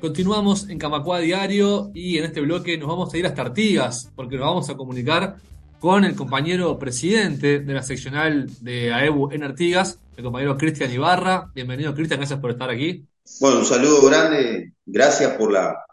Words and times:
Continuamos 0.00 0.68
en 0.68 0.78
Camacua 0.78 1.18
Diario 1.18 1.90
y 1.92 2.18
en 2.18 2.24
este 2.24 2.40
bloque 2.40 2.78
nos 2.78 2.88
vamos 2.88 3.12
a 3.12 3.18
ir 3.18 3.26
hasta 3.26 3.42
Artigas 3.42 4.12
porque 4.14 4.36
nos 4.36 4.46
vamos 4.46 4.70
a 4.70 4.76
comunicar 4.76 5.38
con 5.80 6.04
el 6.04 6.14
compañero 6.14 6.78
presidente 6.78 7.58
de 7.58 7.74
la 7.74 7.82
seccional 7.82 8.48
de 8.60 8.92
AEBU 8.92 9.32
en 9.32 9.42
Artigas, 9.42 9.98
el 10.16 10.22
compañero 10.22 10.56
Cristian 10.56 10.92
Ibarra. 10.92 11.50
Bienvenido 11.52 11.96
Cristian, 11.96 12.20
gracias 12.20 12.38
por 12.38 12.52
estar 12.52 12.70
aquí. 12.70 13.08
Bueno, 13.40 13.58
un 13.58 13.64
saludo 13.64 14.06
grande, 14.06 14.72
gracias 14.86 15.32
por 15.32 15.50
la, 15.50 15.84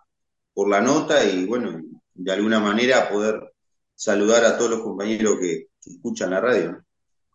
por 0.54 0.70
la 0.70 0.82
nota 0.82 1.26
y 1.26 1.44
bueno, 1.48 1.82
de 2.14 2.32
alguna 2.32 2.60
manera 2.60 3.10
poder 3.10 3.54
saludar 3.96 4.46
a 4.46 4.56
todos 4.56 4.70
los 4.70 4.82
compañeros 4.82 5.40
que, 5.40 5.70
escuchan 5.84 6.30
la 6.30 6.42
radio. 6.42 6.84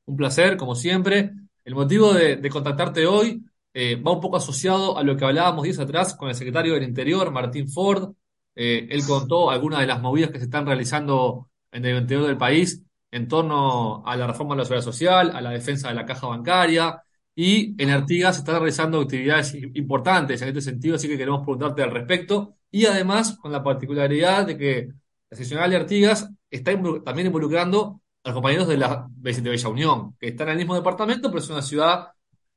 Un 0.07 0.17
placer, 0.17 0.57
como 0.57 0.75
siempre. 0.75 1.33
El 1.65 1.75
motivo 1.77 2.13
de 2.15 2.51
contactarte 2.51 3.07
hoy 3.07 3.45
eh, 3.75 3.97
va 3.97 4.13
un 4.13 4.21
poco 4.21 4.37
asociado 4.37 4.99
a 4.99 5.03
lo 5.03 5.17
que 5.17 5.25
hablábamos 5.25 5.65
días 5.65 5.79
atrás 5.79 6.15
con 6.15 6.29
el 6.29 6.35
secretario 6.35 6.75
del 6.75 6.83
Interior, 6.83 7.31
Martín 7.31 7.69
Ford. 7.69 8.15
Eh, 8.55 8.89
él 8.91 9.05
contó 9.07 9.51
algunas 9.51 9.81
de 9.81 9.87
las 9.87 10.01
movidas 10.01 10.31
que 10.31 10.39
se 10.39 10.45
están 10.45 10.67
realizando 10.67 11.49
en 11.73 11.85
el 11.85 11.99
interior 11.99 12.27
del 12.27 12.37
país 12.37 12.83
en 13.13 13.29
torno 13.29 14.05
a 14.07 14.17
la 14.17 14.27
reforma 14.27 14.55
de 14.55 14.59
la 14.59 14.65
seguridad 14.65 14.85
social, 14.85 15.33
a 15.35 15.41
la 15.41 15.51
defensa 15.51 15.89
de 15.89 15.95
la 15.95 16.07
caja 16.07 16.27
bancaria, 16.29 17.03
y 17.35 17.81
en 17.83 17.91
Artigas 17.91 18.37
se 18.37 18.41
están 18.41 18.57
realizando 18.57 19.01
actividades 19.01 19.55
importantes 19.55 20.43
en 20.43 20.49
este 20.49 20.61
sentido, 20.61 20.97
así 20.97 21.09
que 21.09 21.17
queremos 21.17 21.41
preguntarte 21.41 21.83
al 21.83 21.91
respecto, 21.91 22.55
y 22.71 22.87
además 22.87 23.37
con 23.41 23.53
la 23.53 23.63
particularidad 23.63 24.47
de 24.47 24.57
que 24.57 24.89
la 25.31 25.37
seccional 25.37 25.71
de 25.71 25.77
Artigas 25.77 26.31
está 26.51 26.73
también 27.05 27.27
involucrando 27.27 28.01
a 28.23 28.29
los 28.29 28.35
compañeros 28.35 28.69
de 28.69 28.77
la 28.77 29.07
de 29.09 29.41
Bella 29.41 29.69
Unión, 29.69 30.17
que 30.19 30.29
están 30.29 30.49
en 30.49 30.53
el 30.53 30.59
mismo 30.59 30.75
departamento, 30.75 31.31
pero 31.31 31.41
es 31.41 31.51
una 31.51 31.63
ciudad 31.63 32.09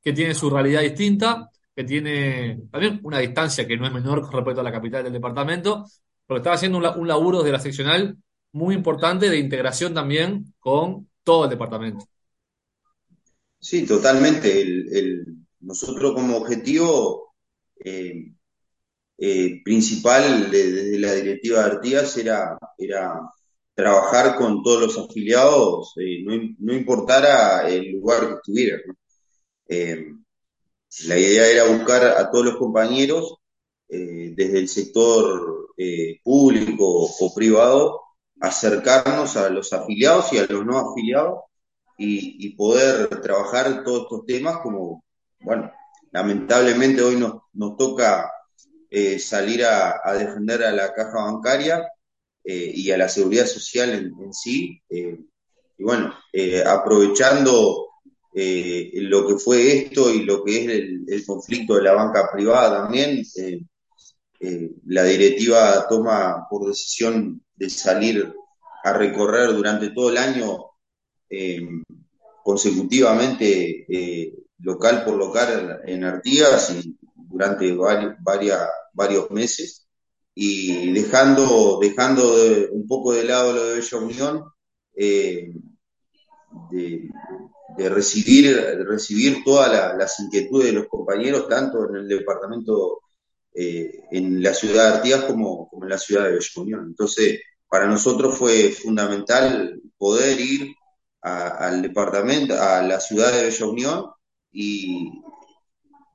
que 0.04 0.12
tiene 0.12 0.34
su 0.34 0.50
realidad 0.50 0.82
distinta, 0.82 1.50
que 1.74 1.82
tiene 1.82 2.60
también 2.70 3.00
una 3.02 3.18
distancia 3.18 3.66
que 3.66 3.76
no 3.76 3.86
es 3.86 3.92
menor 3.92 4.20
con 4.20 4.32
respecto 4.32 4.60
a 4.60 4.64
la 4.64 4.72
capital 4.72 5.02
del 5.02 5.12
departamento, 5.14 5.86
pero 6.26 6.38
está 6.38 6.52
haciendo 6.52 6.78
un, 6.78 7.08
laburo 7.08 7.42
de 7.42 7.52
la 7.52 7.58
seccional 7.58 8.16
muy 8.52 8.74
importante 8.74 9.30
de 9.30 9.38
integración 9.38 9.94
también 9.94 10.54
con 10.60 11.08
todo 11.22 11.44
el 11.44 11.50
departamento. 11.50 12.06
Sí, 13.58 13.86
totalmente. 13.86 15.24
Nosotros 15.60 16.12
como 16.12 16.36
objetivo 16.36 17.34
eh, 17.82 18.34
eh, 19.16 19.62
principal 19.64 20.50
desde 20.50 20.98
la 20.98 21.14
directiva 21.14 21.60
de 21.60 21.64
Artigas 21.64 22.16
era, 22.18 22.58
trabajar 23.74 24.36
con 24.36 24.62
todos 24.62 24.82
los 24.82 24.98
afiliados, 24.98 25.94
eh, 25.96 26.22
no, 26.24 26.34
no, 26.58 26.74
importara 26.74 27.68
el 27.68 27.90
lugar 27.92 28.28
que 28.28 28.34
estuvieran. 28.34 28.80
Eh, 29.68 30.12
la 31.06 31.18
idea 31.18 31.46
era 31.48 31.64
buscar 31.64 32.04
a 32.04 32.30
todos 32.30 32.44
los 32.44 32.56
compañeros, 32.56 33.36
eh, 33.88 34.32
desde 34.34 34.58
el 34.58 34.68
sector 34.68 35.70
eh, 35.76 36.20
público 36.22 36.84
o 36.86 37.34
privado, 37.34 38.00
acercarnos 38.40 39.36
a 39.36 39.48
los 39.48 39.72
afiliados 39.72 40.32
y 40.32 40.38
a 40.38 40.46
los 40.46 40.64
no 40.64 40.78
afiliados 40.78 41.40
y, 41.96 42.54
poder 42.56 43.08
trabajar 43.20 43.84
todos 43.84 44.02
estos 44.02 44.26
temas 44.26 44.58
como, 44.58 45.04
bueno, 45.40 45.72
lamentablemente 46.12 47.02
hoy 47.02 47.16
nos, 47.16 47.42
nos 47.52 47.76
toca 47.76 48.30
salir 49.18 49.64
a, 49.64 50.00
defender 50.14 50.62
a 50.64 50.72
la 50.72 50.92
caja 50.92 51.24
bancaria 51.24 51.88
y 52.44 52.90
a 52.90 52.98
la 52.98 53.08
seguridad 53.08 53.46
social 53.46 53.90
en 53.92 54.32
sí. 54.32 54.80
y 54.88 55.82
bueno, 55.82 56.14
aprovechando 56.66 57.93
eh, 58.36 58.90
lo 58.94 59.28
que 59.28 59.36
fue 59.36 59.76
esto 59.76 60.12
y 60.12 60.24
lo 60.24 60.42
que 60.42 60.64
es 60.64 60.68
el, 61.06 61.24
conflicto 61.24 61.76
de 61.76 61.82
la 61.82 61.92
banca 61.92 62.28
privada 62.32 62.82
también, 62.82 63.24
eh, 63.36 63.60
eh, 64.40 64.70
la 64.86 65.04
directiva 65.04 65.86
toma 65.88 66.48
por 66.50 66.66
decisión 66.66 67.40
de 67.54 67.70
salir 67.70 68.34
a 68.82 68.92
recorrer 68.92 69.52
durante 69.52 69.90
todo 69.90 70.10
el 70.10 70.18
año 70.18 70.58
consecutivamente 72.42 73.86
local 74.58 75.04
por 75.04 75.16
local 75.16 75.80
en 75.86 76.04
Artigas 76.04 76.70
y 76.70 76.96
durante 77.16 77.72
varios, 77.74 78.14
varios 78.92 79.30
meses 79.30 79.86
y 80.34 80.92
dejando, 80.92 81.78
dejando 81.80 82.36
un 82.70 82.86
poco 82.86 83.12
de 83.12 83.24
lado 83.24 83.52
lo 83.52 83.64
de 83.64 83.74
Bella 83.76 83.98
Unión, 83.98 84.44
de 87.76 87.88
recibir, 87.88 88.56
recibir 88.86 89.42
todas 89.44 89.96
las 89.96 90.20
inquietudes 90.20 90.66
de 90.66 90.72
los 90.72 90.86
compañeros, 90.86 91.48
tanto 91.48 91.88
en 91.88 91.96
el 91.96 92.08
departamento, 92.08 93.00
eh, 93.54 94.04
en 94.10 94.42
la 94.42 94.54
ciudad 94.54 94.90
de 94.90 94.96
Artigas 94.96 95.24
como, 95.24 95.68
como 95.68 95.84
en 95.84 95.90
la 95.90 95.98
ciudad 95.98 96.24
de 96.24 96.32
Bella 96.32 96.62
Unión. 96.62 96.86
Entonces, 96.86 97.40
para 97.68 97.86
nosotros 97.86 98.38
fue 98.38 98.70
fundamental 98.70 99.80
poder 99.96 100.40
ir 100.40 100.74
al 101.20 101.80
departamento, 101.80 102.60
a 102.60 102.82
la 102.82 103.00
ciudad 103.00 103.32
de 103.32 103.44
Bella 103.44 103.66
Unión 103.66 104.10
y 104.52 105.10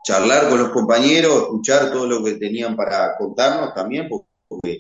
charlar 0.04 0.50
con 0.50 0.60
los 0.60 0.70
compañeros, 0.70 1.44
escuchar 1.44 1.92
todo 1.92 2.08
lo 2.08 2.24
que 2.24 2.36
tenían 2.36 2.76
para 2.76 3.18
contarnos 3.18 3.74
también, 3.74 4.08
porque 4.48 4.72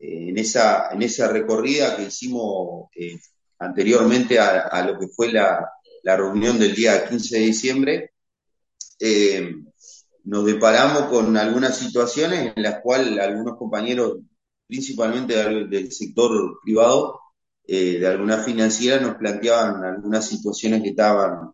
eh, 0.00 0.28
en, 0.28 0.38
esa, 0.38 0.88
en 0.90 1.02
esa 1.02 1.28
recorrida 1.28 1.96
que 1.96 2.04
hicimos 2.04 2.88
eh, 2.96 3.18
anteriormente 3.58 4.38
a, 4.38 4.84
lo 4.84 4.98
que 4.98 5.08
fue 5.08 5.32
la, 5.32 5.70
la 6.04 6.16
reunión 6.16 6.58
del 6.58 6.74
día 6.74 7.08
15 7.08 7.38
de 7.38 7.44
diciembre, 7.44 8.10
eh, 9.00 9.56
nos 10.24 10.44
deparamos 10.44 11.04
con 11.04 11.36
algunas 11.36 11.78
situaciones 11.78 12.52
en 12.54 12.62
las 12.62 12.80
cuales 12.82 13.18
algunos 13.18 13.56
compañeros, 13.56 14.18
principalmente 14.68 15.34
del, 15.34 15.92
sector 15.92 16.58
privado, 16.62 17.20
eh, 17.66 17.98
de 17.98 18.06
alguna 18.06 18.38
financiera, 18.38 19.00
nos 19.00 19.16
planteaban 19.16 19.82
algunas 19.82 20.28
situaciones 20.28 20.82
que 20.82 20.90
estaban 20.90 21.52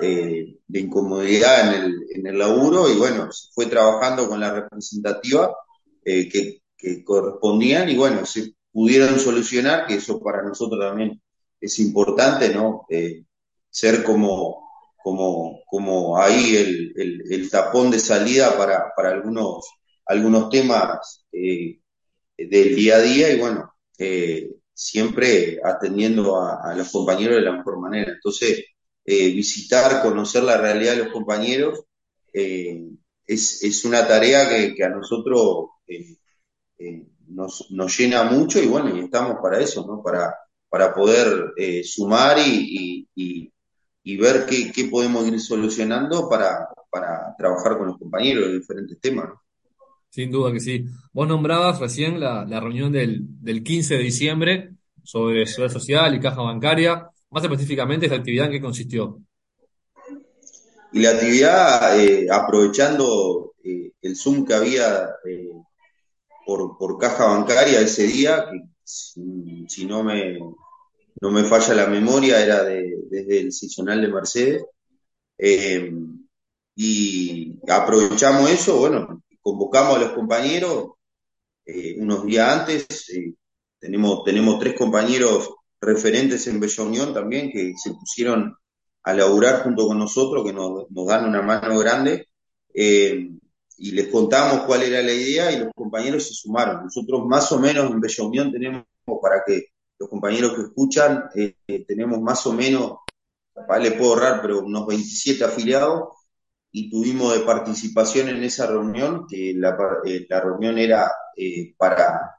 eh, 0.00 0.56
de 0.66 0.80
incomodidad 0.80 1.74
en 1.74 1.82
el, 1.82 1.94
en 2.14 2.26
el 2.26 2.38
laburo 2.38 2.90
y 2.90 2.96
bueno, 2.96 3.30
se 3.30 3.48
fue 3.52 3.66
trabajando 3.66 4.28
con 4.28 4.40
la 4.40 4.52
representativa 4.52 5.54
que, 6.02 6.62
que 6.76 7.04
correspondían 7.04 7.88
y 7.90 7.96
bueno, 7.96 8.24
se 8.24 8.54
pudieron 8.72 9.20
solucionar, 9.20 9.86
que 9.86 9.96
eso 9.96 10.18
para 10.20 10.42
nosotros 10.42 10.80
también 10.80 11.20
es 11.60 11.78
importante, 11.78 12.48
¿no? 12.54 12.86
Ser 13.70 14.02
como, 14.02 14.68
como, 15.02 15.62
como 15.66 16.18
ahí 16.18 16.56
el, 16.56 17.22
el, 17.30 17.50
tapón 17.50 17.90
de 17.90 17.98
salida 17.98 18.56
para, 18.56 18.92
para 18.94 19.10
algunos, 19.10 19.66
algunos 20.06 20.50
temas 20.50 21.24
eh, 21.32 21.80
del 22.36 22.74
día 22.74 22.96
a 22.96 23.00
día 23.00 23.32
y 23.32 23.38
bueno, 23.38 23.72
eh, 23.98 24.50
siempre 24.74 25.60
atendiendo 25.64 26.40
a, 26.40 26.74
los 26.74 26.90
compañeros 26.90 27.36
de 27.36 27.42
la 27.42 27.52
mejor 27.52 27.78
manera. 27.80 28.12
Entonces, 28.12 28.64
eh, 29.04 29.30
visitar, 29.30 30.02
conocer 30.02 30.42
la 30.42 30.56
realidad 30.56 30.92
de 30.92 31.04
los 31.04 31.12
compañeros 31.12 31.80
es, 32.32 33.62
es, 33.62 33.84
una 33.84 34.06
tarea 34.06 34.48
que, 34.48 34.74
que 34.74 34.84
a 34.84 34.88
nosotros 34.88 35.70
nos, 37.28 37.70
nos, 37.70 37.98
llena 37.98 38.24
mucho 38.24 38.62
y 38.62 38.66
bueno, 38.66 38.96
y 38.96 39.00
estamos 39.00 39.36
para 39.42 39.60
eso, 39.60 39.84
¿no? 39.86 40.02
Para, 40.02 40.34
para 40.68 40.94
poder 40.94 41.52
sumar 41.84 42.38
y, 42.38 43.08
y 43.14 43.52
ver 44.16 44.46
qué, 44.46 44.72
qué, 44.72 44.84
podemos 44.84 45.26
ir 45.26 45.40
solucionando 45.40 46.28
para, 46.28 46.68
para, 46.90 47.34
trabajar 47.36 47.78
con 47.78 47.88
los 47.88 47.98
compañeros 47.98 48.46
de 48.46 48.58
diferentes 48.58 49.00
temas. 49.00 49.30
Sin 50.10 50.30
duda 50.30 50.52
que 50.52 50.60
sí. 50.60 50.86
Vos 51.12 51.28
nombrabas 51.28 51.78
recién 51.78 52.18
la, 52.18 52.44
la 52.44 52.60
reunión 52.60 52.92
del, 52.92 53.20
del, 53.40 53.62
15 53.62 53.96
de 53.96 54.02
diciembre 54.02 54.70
sobre 55.04 55.46
seguridad 55.46 55.72
social 55.72 56.14
y 56.14 56.20
caja 56.20 56.42
bancaria. 56.42 57.08
Más 57.30 57.44
específicamente, 57.44 58.06
¿esta 58.06 58.16
actividad 58.16 58.46
en 58.46 58.52
qué 58.52 58.60
consistió? 58.60 59.20
Y 60.92 61.00
la 61.00 61.10
actividad, 61.10 62.00
eh, 62.00 62.26
aprovechando 62.30 63.54
eh, 63.62 63.92
el 64.02 64.16
Zoom 64.16 64.44
que 64.44 64.54
había 64.54 65.04
eh, 65.24 65.52
por, 66.44 66.76
por, 66.76 66.98
caja 66.98 67.26
bancaria 67.26 67.80
ese 67.80 68.08
día, 68.08 68.46
que 68.50 68.60
si, 68.82 69.66
si 69.68 69.86
no 69.86 70.02
me, 70.02 70.36
no 71.20 71.30
me 71.30 71.44
falla 71.44 71.74
la 71.74 71.86
memoria, 71.86 72.42
era 72.42 72.64
de, 72.64 72.98
desde 73.10 73.40
el 73.40 73.52
seccional 73.52 74.00
de 74.00 74.08
Mercedes. 74.08 74.64
Eh, 75.36 75.92
y 76.76 77.58
aprovechamos 77.68 78.50
eso, 78.50 78.78
bueno, 78.78 79.22
convocamos 79.40 79.96
a 79.96 80.00
los 80.00 80.12
compañeros 80.12 80.92
eh, 81.66 81.96
unos 81.98 82.24
días 82.24 82.60
antes. 82.60 82.86
Eh, 83.10 83.34
tenemos, 83.78 84.24
tenemos 84.24 84.58
tres 84.58 84.74
compañeros 84.76 85.50
referentes 85.80 86.46
en 86.46 86.60
Bella 86.60 86.84
Unión 86.84 87.14
también 87.14 87.50
que 87.50 87.74
se 87.76 87.92
pusieron 87.92 88.54
a 89.02 89.14
laburar 89.14 89.62
junto 89.62 89.86
con 89.86 89.98
nosotros, 89.98 90.44
que 90.44 90.52
nos, 90.52 90.90
nos 90.90 91.06
dan 91.06 91.26
una 91.26 91.42
mano 91.42 91.78
grande. 91.78 92.28
y 93.82 93.92
les 93.92 94.08
contamos 94.08 94.64
cuál 94.66 94.82
era 94.82 95.02
la 95.02 95.12
idea 95.12 95.50
y 95.52 95.58
los 95.58 95.70
compañeros 95.74 96.26
se 96.28 96.34
sumaron. 96.34 96.84
Nosotros 96.84 97.26
más 97.26 97.50
o 97.52 97.58
menos 97.58 97.90
en 97.90 98.00
Bella 98.00 98.24
Unión 98.24 98.52
tenemos 98.52 98.84
para 99.22 99.42
que 99.46 99.70
los 100.00 100.08
compañeros 100.08 100.54
que 100.54 100.62
escuchan, 100.62 101.24
eh, 101.34 101.84
tenemos 101.86 102.20
más 102.22 102.46
o 102.46 102.54
menos, 102.54 102.96
capaz 103.54 103.78
le 103.78 103.92
puedo 103.92 104.14
ahorrar, 104.14 104.40
pero 104.40 104.60
unos 104.60 104.86
27 104.86 105.44
afiliados 105.44 106.08
y 106.72 106.90
tuvimos 106.90 107.34
de 107.34 107.40
participación 107.40 108.30
en 108.30 108.42
esa 108.42 108.66
reunión, 108.66 109.26
eh, 109.30 109.52
la 109.54 110.40
reunión 110.40 110.78
era 110.78 111.12
eh, 111.36 111.74
para 111.76 112.36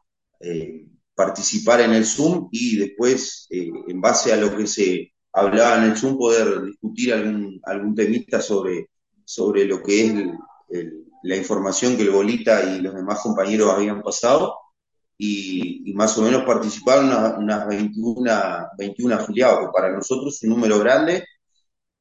participar 1.13 1.81
en 1.81 1.93
el 1.93 2.03
Zoom 2.03 2.49
y 2.51 2.77
después, 2.77 3.45
en 3.51 4.01
base 4.01 4.33
a 4.33 4.37
lo 4.37 4.57
que 4.57 4.65
se 4.65 5.13
hablaba 5.31 5.77
en 5.77 5.91
el 5.91 5.97
Zoom, 5.97 6.17
poder 6.17 6.63
discutir 6.63 7.13
algún, 7.13 7.61
algún 7.63 7.93
temita 7.93 8.41
sobre, 8.41 8.89
sobre 9.23 9.65
lo 9.65 9.83
que 9.83 10.05
es 10.05 10.13
la 11.21 11.35
información 11.35 11.95
que 11.95 12.03
el 12.03 12.09
Bolita 12.09 12.63
y 12.63 12.81
los 12.81 12.95
demás 12.95 13.19
compañeros 13.19 13.69
habían 13.69 14.01
pasado. 14.01 14.60
Y, 15.23 15.93
más 15.93 16.17
o 16.17 16.23
menos 16.23 16.45
participaron 16.45 17.05
unas, 17.43 17.67
21, 17.67 18.69
21 18.75 19.15
afiliados, 19.15 19.59
que 19.59 19.71
para 19.71 19.91
nosotros 19.91 20.33
es 20.33 20.43
un 20.43 20.49
número 20.49 20.79
grande. 20.79 21.23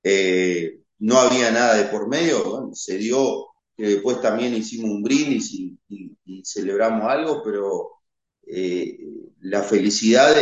Eh, 0.02 0.80
no 1.00 1.18
había 1.18 1.50
nada 1.50 1.74
de 1.74 1.84
por 1.84 2.08
medio, 2.08 2.70
se 2.72 2.96
dio 2.96 3.48
que 3.76 3.88
después 3.88 4.22
también 4.22 4.54
hicimos 4.54 4.90
un 4.90 5.02
brindis 5.02 5.52
y, 5.52 5.76
celebramos 6.44 7.06
algo, 7.10 7.42
pero 7.44 7.90
eh, 8.46 8.98
la 9.40 9.62
felicidad 9.62 10.34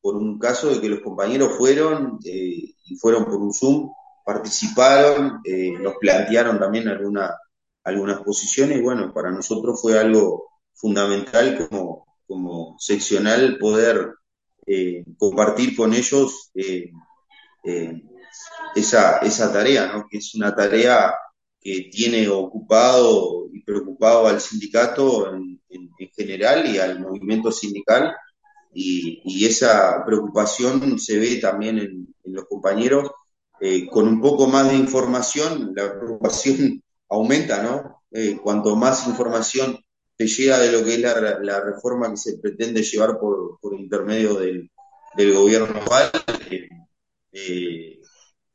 por 0.00 0.14
un 0.14 0.38
caso 0.38 0.72
de 0.72 0.80
que 0.80 0.88
los 0.88 1.00
compañeros 1.00 1.56
fueron 1.58 2.20
eh, 2.24 2.74
y 2.84 2.96
fueron 2.96 3.24
por 3.24 3.40
un 3.40 3.52
Zoom, 3.52 3.90
participaron, 4.24 5.40
nos 5.80 5.94
plantearon 6.00 6.60
también 6.60 6.86
alguna, 6.86 7.34
algunas 7.82 8.20
posiciones 8.22 8.78
y 8.78 8.82
bueno, 8.82 9.12
para 9.12 9.32
nosotros 9.32 9.80
fue 9.82 9.98
algo 9.98 10.55
fundamental 10.76 11.68
como, 11.68 12.06
como 12.26 12.76
seccional 12.78 13.58
poder 13.58 14.14
compartir 15.18 15.76
con 15.76 15.94
ellos 15.94 16.50
esa, 18.74 19.18
esa 19.18 19.52
tarea, 19.52 19.92
¿no? 19.92 20.06
que 20.08 20.18
es 20.18 20.34
una 20.34 20.54
tarea 20.54 21.14
que 21.60 21.88
tiene 21.90 22.28
ocupado 22.28 23.48
y 23.52 23.60
preocupado 23.62 24.26
al 24.28 24.40
sindicato 24.40 25.34
en, 25.34 25.56
general 26.14 26.64
y 26.66 26.78
al 26.78 27.00
movimiento 27.00 27.50
sindical, 27.50 28.14
y, 28.72 29.44
esa 29.44 30.04
preocupación 30.04 30.98
se 30.98 31.18
ve 31.18 31.36
también 31.36 31.78
en, 31.78 32.14
los 32.24 32.44
compañeros. 32.46 33.10
Eh, 33.60 33.86
con 33.86 34.06
un 34.06 34.20
poco 34.20 34.46
más 34.46 34.68
de 34.68 34.76
información, 34.76 35.72
la 35.74 35.98
preocupación 35.98 36.82
aumenta, 37.08 37.62
¿no? 37.62 38.02
Eh, 38.10 38.38
cuanto 38.42 38.76
más 38.76 39.06
información 39.08 39.78
te 40.16 40.26
llega 40.26 40.58
de 40.58 40.72
lo 40.72 40.84
que 40.84 40.94
es 40.94 41.00
la, 41.00 41.60
reforma 41.60 42.10
que 42.10 42.16
se 42.16 42.38
pretende 42.38 42.82
llevar 42.82 43.18
por, 43.18 43.58
por 43.60 43.74
intermedio 43.74 44.34
del, 44.34 44.70
del 45.16 45.34
gobierno 45.34 45.78
actual, 45.78 46.10
eh, 47.32 48.00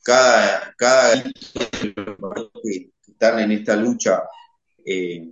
cada, 0.03 0.73
cada 0.75 1.23
que 1.23 2.91
están 3.07 3.39
en 3.39 3.51
esta 3.51 3.75
lucha 3.75 4.23
eh, 4.85 5.31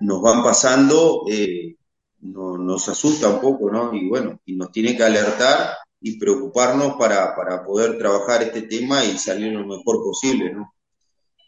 nos 0.00 0.22
van 0.22 0.42
pasando, 0.42 1.24
eh, 1.30 1.76
nos 2.20 2.88
asusta 2.88 3.28
un 3.28 3.40
poco, 3.40 3.70
¿no? 3.70 3.94
Y 3.94 4.08
bueno, 4.08 4.40
y 4.44 4.56
nos 4.56 4.72
tiene 4.72 4.96
que 4.96 5.04
alertar 5.04 5.76
y 6.00 6.18
preocuparnos 6.18 6.96
para, 6.96 7.36
para 7.36 7.64
poder 7.64 7.98
trabajar 7.98 8.42
este 8.42 8.62
tema 8.62 9.04
y 9.04 9.18
salir 9.18 9.52
lo 9.52 9.66
mejor 9.66 10.02
posible, 10.02 10.52
¿no? 10.52 10.74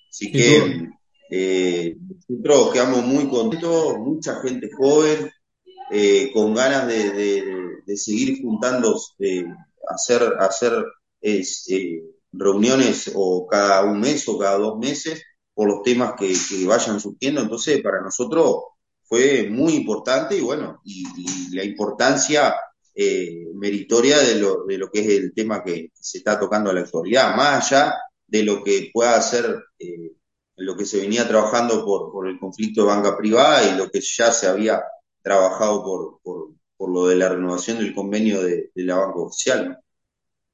Así 0.09 0.31
que 0.31 0.91
eh, 1.31 1.97
nosotros 2.29 2.73
quedamos 2.73 3.05
muy 3.05 3.29
contentos, 3.29 3.99
mucha 3.99 4.41
gente 4.41 4.71
joven, 4.77 5.31
con 6.33 6.55
ganas 6.55 6.87
de, 6.87 7.13
de, 7.87 7.97
seguir 7.97 8.41
juntando, 8.41 8.99
hacer, 9.89 10.23
hacer 10.41 10.85
es, 11.21 11.67
reuniones 12.33 13.13
o 13.15 13.47
cada 13.47 13.85
un 13.85 14.01
mes 14.01 14.27
o 14.29 14.39
cada 14.39 14.59
dos 14.59 14.79
meses 14.79 15.23
por 15.55 15.69
los 15.69 15.83
temas 15.83 16.15
que, 16.19 16.35
vayan 16.67 17.01
surgiendo. 17.01 17.41
Entonces, 17.41 17.81
para 17.83 18.01
nosotros 18.01 18.63
fue 19.03 19.49
muy 19.51 19.75
importante 19.75 20.37
y 20.37 20.41
bueno, 20.41 20.81
y, 20.85 21.05
la 21.55 21.65
importancia 21.65 22.55
eh, 22.95 23.47
meritoria 23.55 24.19
de 24.19 24.37
lo, 24.37 24.65
de 24.65 24.79
lo 24.79 24.91
que 24.91 25.01
es 25.01 25.09
el 25.09 25.35
tema 25.35 25.63
que 25.63 25.91
se 25.95 26.19
está 26.19 26.39
tocando 26.39 26.71
a 26.71 26.75
la 26.75 26.81
actualidad, 26.81 27.37
más 27.37 27.71
allá 27.73 27.95
de 28.27 28.43
lo 28.43 28.63
que 28.65 28.91
pueda 28.93 29.21
ser 29.21 29.63
eh, 29.79 30.13
lo 30.57 30.77
que 30.77 30.85
se 30.85 31.01
venía 31.01 31.27
trabajando 31.27 31.85
por, 31.85 32.13
por, 32.13 32.29
el 32.29 32.39
conflicto 32.39 32.83
de 32.83 32.89
banca 32.89 33.17
privada 33.17 33.69
y 33.69 33.79
lo 33.79 33.91
que 33.91 34.01
ya 34.01 34.31
se 34.31 34.47
había 34.47 34.83
trabajado 35.23 35.83
por, 35.83 36.21
por, 36.23 36.51
por 36.77 36.91
lo 36.91 37.07
de 37.07 37.17
la 37.17 37.29
renovación 37.29 37.79
del 37.79 37.95
convenio 37.95 38.43
de, 38.43 38.71
de 38.75 38.85
la 38.85 38.97
banca 38.97 39.19
oficial. 39.19 39.79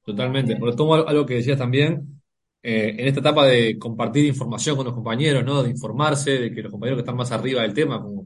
Totalmente. 0.03 0.57
Retomo 0.59 0.95
algo 0.95 1.25
que 1.25 1.35
decías 1.35 1.57
también, 1.57 2.19
eh, 2.61 2.95
en 2.97 3.07
esta 3.07 3.21
etapa 3.21 3.45
de 3.45 3.79
compartir 3.79 4.25
información 4.25 4.75
con 4.75 4.85
los 4.85 4.93
compañeros, 4.93 5.45
¿no? 5.45 5.63
De 5.63 5.69
informarse, 5.69 6.31
de 6.31 6.53
que 6.53 6.63
los 6.63 6.71
compañeros 6.71 6.97
que 6.97 7.01
están 7.01 7.15
más 7.15 7.31
arriba 7.31 7.61
del 7.61 7.73
tema, 7.73 8.01
como 8.01 8.25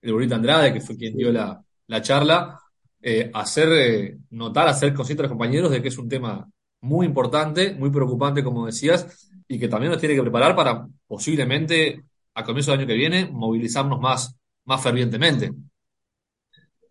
el 0.00 0.12
Burrito 0.12 0.34
Andrade, 0.34 0.72
que 0.72 0.80
fue 0.80 0.96
quien 0.96 1.16
dio 1.16 1.30
la, 1.30 1.62
charla, 2.00 2.58
eh, 3.02 3.30
hacer 3.34 3.68
eh, 3.72 4.18
notar, 4.30 4.68
hacer 4.68 4.94
conscientes 4.94 5.20
a 5.20 5.26
los 5.28 5.32
compañeros 5.32 5.70
de 5.70 5.82
que 5.82 5.88
es 5.88 5.98
un 5.98 6.08
tema 6.08 6.48
muy 6.80 7.06
importante, 7.06 7.74
muy 7.74 7.90
preocupante, 7.90 8.44
como 8.44 8.66
decías, 8.66 9.30
y 9.46 9.58
que 9.58 9.68
también 9.68 9.92
nos 9.92 10.00
tiene 10.00 10.14
que 10.14 10.22
preparar 10.22 10.54
para 10.54 10.86
posiblemente, 11.06 12.04
a 12.34 12.44
comienzo 12.44 12.70
del 12.70 12.80
año 12.80 12.88
que 12.88 12.94
viene, 12.94 13.26
movilizarnos 13.30 14.00
más, 14.00 14.36
más 14.64 14.82
fervientemente. 14.82 15.50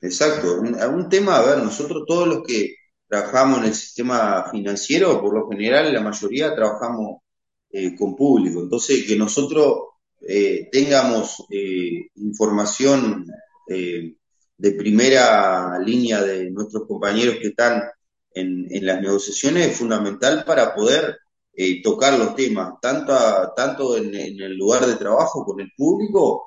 Exacto. 0.01 0.59
Un, 0.59 0.75
un 0.75 1.09
tema, 1.09 1.37
a 1.37 1.45
ver, 1.45 1.63
nosotros 1.63 2.03
todos 2.07 2.27
los 2.27 2.43
que 2.43 2.75
trabajamos 3.07 3.59
en 3.59 3.65
el 3.65 3.73
sistema 3.73 4.45
financiero, 4.51 5.21
por 5.21 5.33
lo 5.33 5.49
general 5.49 5.93
la 5.93 6.01
mayoría 6.01 6.53
trabajamos 6.53 7.21
eh, 7.69 7.95
con 7.95 8.15
público. 8.15 8.61
Entonces, 8.61 9.05
que 9.05 9.15
nosotros 9.15 9.79
eh, 10.21 10.69
tengamos 10.71 11.45
eh, 11.51 12.07
información 12.15 13.25
de 13.67 14.71
primera 14.71 15.77
línea 15.77 16.21
de 16.23 16.49
nuestros 16.51 16.87
compañeros 16.87 17.35
que 17.41 17.49
están 17.49 17.83
en, 18.39 18.85
las 18.85 19.01
negociaciones 19.01 19.67
es 19.67 19.77
fundamental 19.77 20.43
para 20.45 20.73
poder 20.75 21.17
tocar 21.83 22.19
los 22.19 22.35
temas, 22.35 22.73
tanto, 22.79 23.13
tanto 23.55 23.97
en, 23.97 24.13
el 24.13 24.55
lugar 24.55 24.85
de 24.85 24.95
trabajo 24.95 25.43
con 25.43 25.59
el 25.59 25.71
público, 25.75 26.45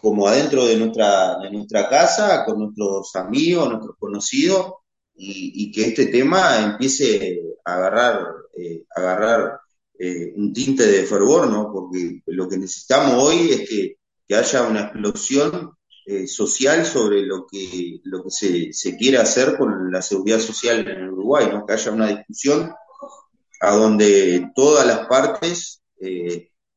como 0.00 0.28
adentro 0.28 0.64
de 0.64 0.76
nuestra, 0.76 1.38
de 1.40 1.50
nuestra 1.50 1.88
casa, 1.88 2.44
con 2.44 2.60
nuestros 2.60 3.16
amigos, 3.16 3.68
nuestros 3.68 3.96
conocidos, 3.98 4.74
y, 5.18 5.72
que 5.72 5.86
este 5.86 6.06
tema 6.06 6.60
empiece 6.64 7.40
a 7.64 7.74
agarrar, 7.74 8.26
eh, 8.56 8.84
agarrar 8.94 9.60
eh, 9.98 10.32
un 10.36 10.52
tinte 10.52 10.86
de 10.86 11.04
fervor, 11.04 11.48
¿no? 11.48 11.72
Porque 11.72 12.22
lo 12.26 12.48
que 12.48 12.56
necesitamos 12.58 13.22
hoy 13.22 13.50
es 13.50 13.68
que, 13.68 13.96
haya 14.30 14.62
una 14.68 14.82
explosión 14.82 15.72
eh, 16.10 16.26
social 16.26 16.86
sobre 16.86 17.20
lo 17.20 17.46
que, 17.46 18.00
lo 18.04 18.24
que 18.24 18.30
se, 18.30 18.72
se 18.72 18.96
quiere 18.96 19.18
hacer 19.18 19.58
con 19.58 19.92
la 19.92 20.00
seguridad 20.00 20.38
social 20.40 20.88
en 20.88 21.10
Uruguay, 21.10 21.50
¿no? 21.52 21.66
Que 21.66 21.74
haya 21.74 21.92
una 21.92 22.06
discusión 22.06 22.72
a 23.60 23.74
donde 23.74 24.50
todas 24.54 24.86
las 24.86 25.06
partes 25.06 25.82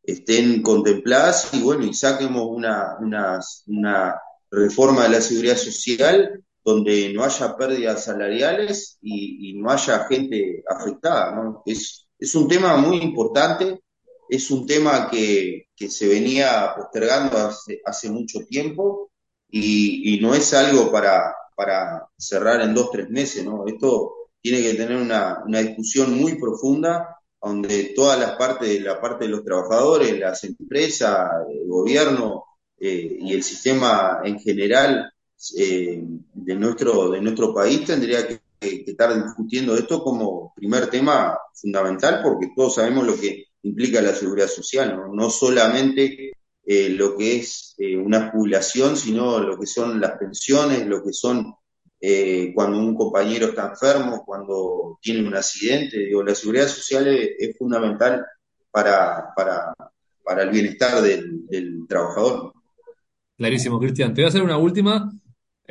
estén 0.03 0.61
contempladas 0.61 1.53
y 1.53 1.61
bueno, 1.61 1.85
y 1.85 1.93
saquemos 1.93 2.45
una, 2.45 2.97
una, 2.99 4.19
reforma 4.49 5.03
de 5.03 5.09
la 5.11 5.21
seguridad 5.21 5.55
social 5.55 6.43
donde 6.61 7.13
no 7.13 7.23
haya 7.23 7.55
pérdidas 7.55 8.03
salariales 8.03 8.97
y, 9.01 9.53
no 9.53 9.71
haya 9.71 10.05
gente 10.09 10.61
afectada. 10.67 11.33
¿no? 11.35 11.63
Es, 11.65 12.05
es 12.19 12.35
un 12.35 12.49
tema 12.49 12.75
muy 12.75 12.97
importante, 12.97 13.79
es 14.27 14.51
un 14.51 14.67
tema 14.67 15.09
que, 15.09 15.67
que 15.73 15.89
se 15.89 16.09
venía 16.09 16.73
postergando 16.75 17.37
hace, 17.37 17.79
hace 17.85 18.09
mucho 18.09 18.39
tiempo 18.45 19.10
y, 19.51 20.15
y, 20.15 20.19
no 20.21 20.33
es 20.33 20.53
algo 20.53 20.91
para, 20.91 21.35
para 21.55 22.07
cerrar 22.17 22.61
en 22.61 22.73
dos, 22.73 22.89
tres 22.91 23.09
meses. 23.09 23.45
¿no? 23.45 23.67
Esto 23.67 24.13
tiene 24.41 24.61
que 24.61 24.73
tener 24.73 24.97
una, 24.97 25.43
una 25.45 25.59
discusión 25.59 26.19
muy 26.19 26.35
profunda 26.35 27.17
donde 27.41 27.93
todas 27.95 28.19
las 28.19 28.35
partes, 28.35 28.81
la 28.81 29.01
parte 29.01 29.25
de 29.25 29.31
los 29.31 29.43
trabajadores, 29.43 30.19
las 30.19 30.43
empresas, 30.43 31.31
el 31.49 31.67
gobierno 31.67 32.45
eh, 32.79 33.17
y 33.19 33.33
el 33.33 33.43
sistema 33.43 34.21
en 34.23 34.39
general 34.39 35.11
eh, 35.57 36.03
de, 36.33 36.55
nuestro, 36.55 37.09
de 37.09 37.21
nuestro 37.21 37.53
país 37.53 37.85
tendría 37.85 38.27
que, 38.27 38.39
estar 38.61 39.15
discutiendo 39.23 39.75
esto 39.75 40.03
como 40.03 40.53
primer 40.55 40.85
tema 40.87 41.35
fundamental, 41.55 42.21
porque 42.21 42.51
todos 42.55 42.75
sabemos 42.75 43.07
lo 43.07 43.19
que 43.19 43.45
implica 43.63 44.01
la 44.01 44.13
seguridad 44.13 44.47
social, 44.47 45.01
no, 45.11 45.29
solamente 45.31 46.33
eh, 46.73 46.89
lo 46.89 47.17
que 47.17 47.37
es 47.37 47.75
eh, 47.77 47.97
una 47.97 48.31
jubilación, 48.31 48.95
sino 48.95 49.39
lo 49.39 49.59
que 49.59 49.65
son 49.65 49.99
las 49.99 50.11
pensiones, 50.17 50.87
lo 50.87 51.03
que 51.03 51.11
son 51.11 51.53
cuando 52.55 52.79
un 52.79 52.95
compañero 52.95 53.49
está 53.49 53.67
enfermo, 53.67 54.23
cuando 54.25 54.97
tiene 55.03 55.27
un 55.27 55.35
accidente. 55.35 56.09
La 56.25 56.33
seguridad 56.33 56.67
social 56.67 57.07
es, 57.07 57.55
fundamental 57.59 58.25
para, 58.71 59.27
para, 59.35 59.71
para, 60.23 60.41
el 60.41 60.49
bienestar 60.49 60.99
del, 61.03 61.85
trabajador. 61.87 62.53
Clarísimo, 63.37 63.79
Cristian. 63.79 64.15
Te 64.15 64.21
voy 64.21 64.25
a 64.25 64.29
hacer 64.29 64.41
una 64.41 64.57
última 64.57 65.11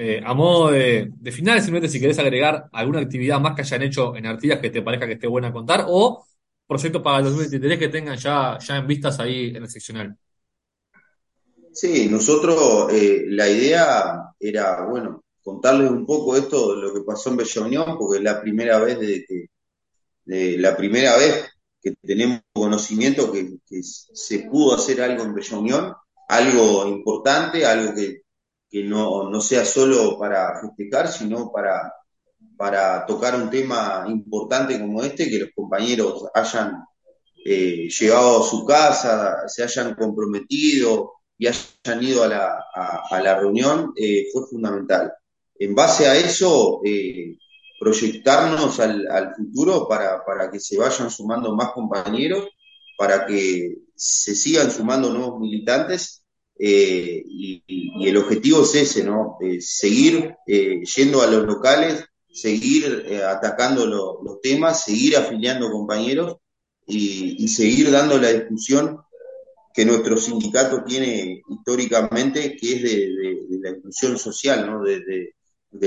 eh, 0.02 0.22
a 0.24 0.32
modo 0.34 0.70
de, 0.70 1.12
final, 1.32 1.60
simplemente 1.60 1.88
si 1.88 2.00
querés 2.00 2.18
agregar 2.18 2.68
alguna 2.72 3.00
actividad 3.00 3.40
más 3.40 3.54
que 3.54 3.62
hayan 3.62 3.82
hecho 3.82 4.16
en 4.16 4.24
Artigas 4.26 4.60
que 4.60 4.70
te 4.70 4.82
parezca 4.82 5.06
que 5.06 5.14
esté 5.14 5.26
buena 5.26 5.52
contar, 5.52 5.84
o 5.88 6.24
proyectos 6.66 7.02
para 7.02 7.18
el 7.18 7.24
2023 7.24 7.78
que 7.78 7.88
tengan 7.88 8.16
ya, 8.16 8.56
ya 8.58 8.76
en 8.76 8.86
vistas 8.86 9.18
ahí 9.18 9.48
en 9.48 9.64
el 9.64 9.68
seccional. 9.68 10.16
Sí, 11.72 12.08
nosotros 12.08 12.92
eh, 12.92 13.24
la 13.28 13.48
idea 13.48 14.34
era, 14.38 14.86
bueno, 14.86 15.22
contarles 15.42 15.90
un 15.90 16.04
poco 16.04 16.36
esto, 16.36 16.74
lo 16.74 16.92
que 16.92 17.02
pasó 17.02 17.30
en 17.30 17.36
Bella 17.36 17.62
Unión, 17.62 17.98
porque 17.98 18.18
es 18.18 18.24
la 18.24 18.40
primera 18.40 18.78
vez 18.80 18.98
de 18.98 19.24
que, 19.26 19.46
de 20.24 20.58
la 20.58 20.76
primera 20.76 21.16
vez 21.16 21.48
que 21.80 21.94
tenemos 22.02 22.40
conocimiento 22.52 23.32
que, 23.32 23.58
se 23.82 24.40
pudo 24.40 24.74
hacer 24.74 25.00
algo 25.00 25.24
en 25.24 25.34
Bella 25.34 25.58
Unión, 25.58 25.94
algo 26.28 26.86
importante, 26.86 27.64
algo 27.64 27.94
que, 27.94 28.22
que 28.68 28.84
no, 28.84 29.30
no, 29.30 29.40
sea 29.40 29.64
solo 29.64 30.18
para 30.18 30.60
festejar, 30.60 31.08
sino 31.08 31.50
para, 31.52 31.92
para 32.56 33.06
tocar 33.06 33.36
un 33.36 33.48
tema 33.48 34.04
importante 34.08 34.78
como 34.78 35.02
este, 35.02 35.30
que 35.30 35.38
los 35.38 35.50
compañeros 35.54 36.26
hayan 36.34 36.84
eh, 37.44 37.88
llevado 37.88 38.40
a 38.40 38.46
su 38.46 38.64
casa, 38.66 39.48
se 39.48 39.62
hayan 39.62 39.94
comprometido 39.94 41.19
y 41.40 41.46
hayan 41.46 42.02
ido 42.02 42.22
a 42.22 42.28
la, 42.28 42.64
a, 42.74 43.02
a 43.10 43.22
la 43.22 43.40
reunión, 43.40 43.94
eh, 43.96 44.26
fue 44.30 44.46
fundamental. 44.46 45.10
En 45.58 45.74
base 45.74 46.06
a 46.06 46.14
eso, 46.14 46.82
eh, 46.84 47.38
proyectarnos 47.80 48.78
al, 48.78 49.08
al 49.08 49.34
futuro 49.34 49.88
para, 49.88 50.22
para, 50.22 50.50
que 50.50 50.60
se 50.60 50.76
vayan 50.76 51.10
sumando 51.10 51.56
más 51.56 51.72
compañeros, 51.72 52.46
para 52.98 53.24
que 53.24 53.78
se 53.96 54.34
sigan 54.34 54.70
sumando 54.70 55.08
nuevos 55.10 55.40
militantes. 55.40 56.22
Eh, 56.58 57.22
y, 57.26 57.64
y, 57.66 58.06
el 58.06 58.18
objetivo 58.18 58.62
es 58.64 58.74
ese, 58.74 59.02
¿no? 59.02 59.38
Eh, 59.40 59.62
seguir 59.62 60.34
eh, 60.46 60.82
yendo 60.94 61.22
a 61.22 61.26
los 61.26 61.46
locales, 61.46 62.04
seguir 62.30 63.06
eh, 63.08 63.24
atacando 63.24 63.86
lo, 63.86 64.22
los 64.22 64.42
temas, 64.42 64.84
seguir 64.84 65.16
afiliando 65.16 65.70
compañeros 65.70 66.36
y, 66.86 67.42
y, 67.42 67.48
seguir 67.48 67.90
dando 67.90 68.18
la 68.18 68.30
discusión 68.30 68.98
que 69.80 69.86
nuestro 69.86 70.18
sindicato 70.18 70.84
tiene 70.84 71.40
históricamente, 71.48 72.54
que 72.54 72.74
es 72.74 72.82
de, 72.82 73.58
la 73.62 73.70
inclusión 73.70 74.18
social, 74.18 74.70
¿no? 74.70 74.82
De, 74.82 75.32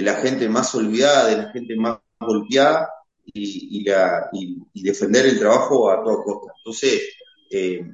la 0.01 0.15
gente 0.15 0.49
más 0.49 0.73
olvidada, 0.73 1.27
de 1.27 1.37
la 1.37 1.51
gente 1.51 1.75
más 1.75 1.99
golpeada 2.19 2.89
y, 3.23 3.83
la, 3.83 4.29
y, 4.33 4.81
defender 4.81 5.27
el 5.27 5.37
trabajo 5.37 5.91
a 5.91 6.03
toda 6.03 6.23
costa. 6.23 6.53
Entonces, 6.57 7.03
eh, 7.51 7.85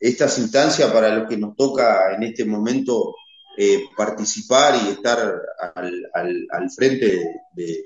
estas 0.00 0.36
instancias 0.40 0.90
para 0.90 1.14
los 1.14 1.28
que 1.28 1.36
nos 1.36 1.54
toca 1.54 2.16
en 2.16 2.24
este 2.24 2.44
momento 2.44 3.14
eh, 3.56 3.84
participar 3.96 4.74
y 4.74 4.88
estar 4.88 5.40
al, 5.76 6.02
al, 6.14 6.46
al 6.50 6.70
frente 6.72 7.06
de, 7.52 7.84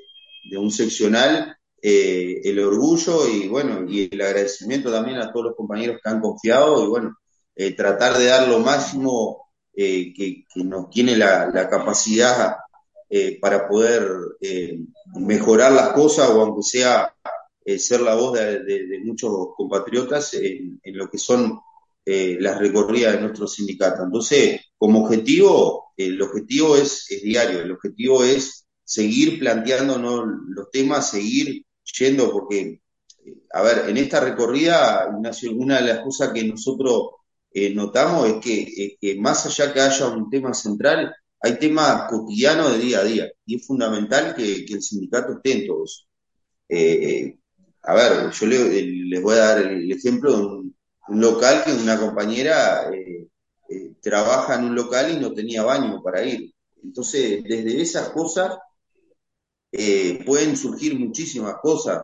de, 0.50 0.56
un 0.56 0.70
seccional, 0.70 1.54
eh, 1.82 2.40
el 2.44 2.58
orgullo 2.60 3.28
y 3.28 3.46
bueno, 3.48 3.84
y 3.86 4.08
el 4.10 4.22
agradecimiento 4.22 4.90
también 4.90 5.18
a 5.18 5.30
todos 5.30 5.48
los 5.48 5.54
compañeros 5.54 6.00
que 6.02 6.08
han 6.08 6.22
confiado 6.22 6.82
y 6.82 6.88
bueno, 6.88 7.14
eh, 7.54 7.72
tratar 7.74 8.16
de 8.18 8.26
dar 8.26 8.48
lo 8.48 8.60
máximo 8.60 9.52
eh, 9.74 10.12
que, 10.14 10.44
nos 10.64 10.88
tiene 10.90 11.16
la, 11.16 11.68
capacidad 11.68 12.56
eh, 13.10 13.38
para 13.40 13.68
poder 13.68 14.08
mejorar 15.14 15.72
las 15.72 15.90
cosas 15.90 16.30
o 16.30 16.40
aunque 16.40 16.62
sea 16.62 17.14
ser 17.76 18.00
la 18.00 18.14
voz 18.14 18.32
de, 18.32 19.00
muchos 19.04 19.48
compatriotas 19.56 20.34
en, 20.34 20.80
lo 20.84 21.08
que 21.08 21.18
son 21.18 21.60
las 22.04 22.58
recorridas 22.58 23.14
de 23.14 23.20
nuestro 23.20 23.46
sindicato. 23.46 24.02
Entonces, 24.02 24.60
como 24.76 25.04
objetivo, 25.04 25.92
el 25.96 26.20
objetivo 26.20 26.76
es, 26.76 27.06
diario, 27.22 27.60
el 27.60 27.72
objetivo 27.72 28.24
es 28.24 28.66
seguir 28.82 29.38
planteándonos 29.38 30.24
los 30.48 30.70
temas, 30.70 31.10
seguir 31.10 31.64
yendo, 31.98 32.32
porque, 32.32 32.80
a 33.52 33.62
ver, 33.62 33.88
en 33.88 33.96
esta 33.98 34.20
recorrida, 34.20 35.06
una, 35.16 35.30
una 35.54 35.80
de 35.80 35.86
las 35.86 36.00
cosas 36.00 36.32
que 36.32 36.44
nosotros 36.44 37.10
eh, 37.54 37.74
notamos 37.74 38.28
es 38.28 38.34
que, 38.36 38.62
es 38.62 38.92
que, 39.00 39.20
más 39.20 39.46
allá 39.46 39.72
que 39.72 39.80
haya 39.80 40.08
un 40.08 40.30
tema 40.30 40.54
central, 40.54 41.14
hay 41.40 41.58
temas 41.58 42.08
cotidianos 42.08 42.72
de 42.72 42.78
día 42.78 43.00
a 43.00 43.04
día 43.04 43.30
y 43.44 43.56
es 43.56 43.66
fundamental 43.66 44.34
que, 44.34 44.64
el 44.68 44.82
sindicato 44.82 45.34
esté 45.34 45.52
en 45.52 45.66
todos. 45.66 46.08
Eh, 46.68 47.36
a 47.82 47.94
ver, 47.94 48.30
yo 48.30 48.46
le, 48.46 48.82
les 48.82 49.22
voy 49.22 49.34
a 49.34 49.38
dar 49.38 49.58
el 49.58 49.90
ejemplo 49.90 50.36
de 50.36 50.44
un, 50.44 50.76
local 51.08 51.64
que 51.64 51.72
una 51.72 51.98
compañera 51.98 52.88
eh, 52.92 53.28
eh, 53.68 53.94
trabaja 54.00 54.54
en 54.54 54.64
un 54.66 54.74
local 54.74 55.12
y 55.12 55.20
no 55.20 55.32
tenía 55.32 55.64
baño 55.64 56.00
para 56.02 56.24
ir. 56.24 56.54
Entonces, 56.82 57.42
desde 57.42 57.80
esas 57.82 58.10
cosas 58.10 58.56
eh, 59.72 60.22
pueden 60.24 60.56
surgir 60.56 60.98
muchísimas 60.98 61.56
cosas 61.60 62.02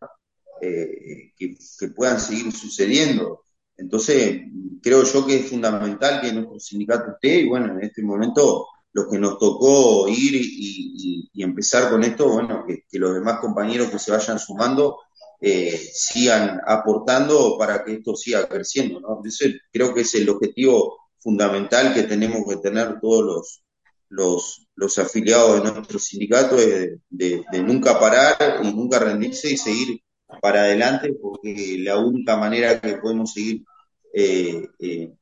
que 0.61 1.89
puedan 1.95 2.19
seguir 2.19 2.53
sucediendo. 2.53 3.45
Entonces, 3.79 4.43
creo 4.83 5.05
yo 5.05 5.25
que 5.25 5.37
es 5.37 5.49
fundamental 5.49 6.21
que 6.21 6.33
nuestro 6.33 6.59
sindicato 6.59 7.13
esté 7.13 7.41
y 7.41 7.49
bueno, 7.49 7.73
en 7.75 7.85
este 7.85 8.03
momento 8.03 8.67
lo 8.93 9.09
que 9.09 9.19
nos 9.19 9.39
tocó 9.39 10.09
ir 10.09 10.35
y, 10.35 11.31
empezar 11.41 11.89
con 11.89 12.03
esto, 12.03 12.29
bueno, 12.29 12.65
que, 12.67 12.99
los 12.99 13.15
demás 13.15 13.39
compañeros 13.39 13.91
que 13.91 13.99
se 14.01 14.11
vayan 14.11 14.41
sumando 14.41 14.99
eh, 15.41 15.79
sigan 15.95 16.61
aportando 16.67 17.57
para 17.57 17.85
que 17.85 17.95
esto 17.95 18.17
siga 18.17 18.49
creciendo, 18.49 18.99
¿no? 18.99 19.19
Entonces, 19.19 19.55
creo 19.73 19.95
que 19.95 20.01
es 20.01 20.15
el 20.17 20.29
objetivo 20.29 20.99
fundamental 21.21 21.95
que 21.95 22.03
tenemos 22.03 22.43
que 22.49 22.57
tener 22.57 22.99
todos 23.01 23.25
los, 23.25 23.63
los, 24.09 24.67
los 24.75 24.99
afiliados 24.99 25.63
de 25.63 25.73
nuestro 25.73 25.99
sindicato, 26.01 26.57
es 26.59 26.99
de, 27.09 27.45
de 27.53 27.63
nunca 27.63 28.01
parar 28.01 28.61
y 28.65 28.73
nunca 28.73 28.99
rendirse 28.99 29.53
y 29.53 29.57
seguir 29.57 30.01
para 30.41 30.63
adelante, 30.63 31.15
porque 31.21 31.77
la 31.79 31.99
única 31.99 32.37
manera 32.37 32.81
que 32.81 32.95
podemos 32.95 33.33
seguir 33.33 33.65
eh, 34.13 34.69
eh, 34.79 35.13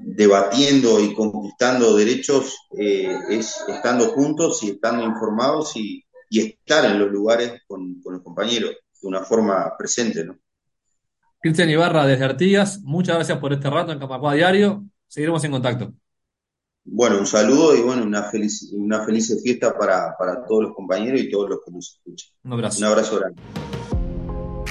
debatiendo 0.00 1.00
y 1.00 1.14
conquistando 1.14 1.96
derechos 1.96 2.56
eh, 2.78 3.16
es 3.30 3.62
estando 3.68 4.08
juntos 4.08 4.62
y 4.62 4.70
estando 4.70 5.04
informados 5.04 5.76
y, 5.76 6.04
y 6.28 6.40
estar 6.40 6.84
en 6.84 6.98
los 6.98 7.10
lugares 7.10 7.62
con, 7.66 8.00
con, 8.02 8.14
los 8.14 8.22
compañeros 8.22 8.72
de 9.00 9.08
una 9.08 9.22
forma 9.22 9.76
presente. 9.76 10.24
¿no? 10.24 10.38
Cristian 11.40 11.70
Ibarra 11.70 12.06
desde 12.06 12.24
Artigas, 12.24 12.80
muchas 12.82 13.16
gracias 13.16 13.38
por 13.38 13.52
este 13.52 13.70
rato 13.70 13.92
en 13.92 13.98
Camacua 13.98 14.34
Diario. 14.34 14.84
Seguiremos 15.06 15.42
en 15.44 15.50
contacto. 15.52 15.92
Bueno, 16.84 17.18
un 17.18 17.26
saludo 17.26 17.76
y 17.76 17.82
bueno, 17.82 18.04
una 18.04 18.24
feliz, 18.24 18.70
una 18.72 19.04
feliz 19.04 19.40
fiesta 19.42 19.76
para, 19.76 20.16
para 20.18 20.44
todos 20.46 20.64
los 20.64 20.74
compañeros 20.74 21.20
y 21.20 21.30
todos 21.30 21.50
los 21.50 21.60
que 21.64 21.70
nos 21.70 21.92
escuchan. 21.94 22.30
Un 22.44 22.52
abrazo. 22.52 22.78
Un 22.78 22.84
abrazo 22.84 23.18
grande. 23.18 23.42